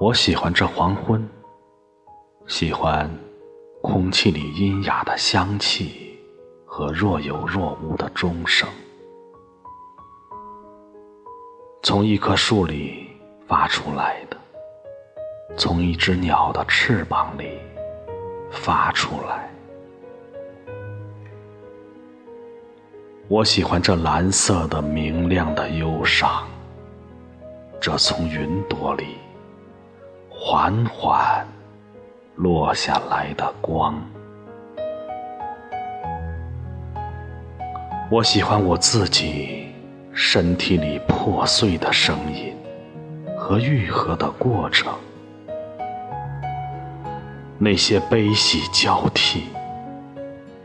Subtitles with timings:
[0.00, 1.26] 我喜欢这黄昏，
[2.48, 3.08] 喜欢
[3.80, 6.18] 空气里阴哑的香气
[6.66, 8.68] 和若有若无的钟声，
[11.82, 13.06] 从一棵树里
[13.46, 14.36] 发出来的，
[15.56, 17.60] 从一只鸟的翅膀里
[18.50, 19.48] 发出来。
[23.28, 26.46] 我喜欢这蓝色的明亮的忧伤，
[27.80, 29.16] 这从云朵里。
[30.46, 31.46] 缓缓
[32.36, 33.98] 落下来的光，
[38.10, 39.68] 我喜欢我自己
[40.12, 42.54] 身体里破碎的声音
[43.38, 44.92] 和愈合的过程，
[47.56, 49.44] 那些悲喜交替，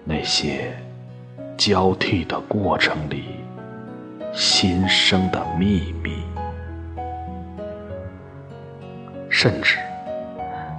[0.03, 0.77] 那些
[1.55, 3.23] 交替的过程里
[4.33, 6.18] 新生的秘密。
[9.41, 9.77] 甚至，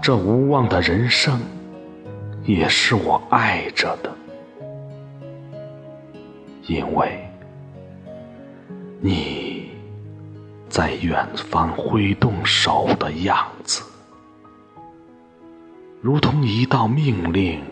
[0.03, 1.41] 这无望的人生，
[2.45, 4.15] 也是我爱着的，
[6.67, 7.27] 因为
[9.01, 9.71] 你
[10.69, 13.83] 在远方挥动手的样子，
[16.03, 17.65] 如同一道命令，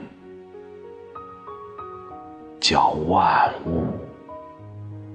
[2.59, 3.93] 叫万物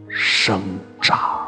[0.07, 0.61] 生
[1.01, 1.42] 长。